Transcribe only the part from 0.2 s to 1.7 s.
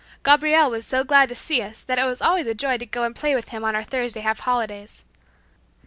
Gabriel was so glad to see